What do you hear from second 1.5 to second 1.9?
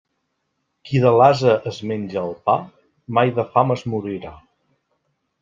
es